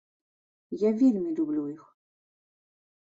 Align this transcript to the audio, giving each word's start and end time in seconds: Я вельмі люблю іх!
Я 0.87 0.93
вельмі 1.03 1.35
люблю 1.41 1.61
іх! 1.75 1.83